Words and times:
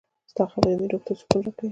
•ستا 0.31 0.43
خبرې 0.51 0.73
مې 0.79 0.85
روح 0.91 1.01
ته 1.07 1.13
سکون 1.19 1.39
راکوي. 1.45 1.69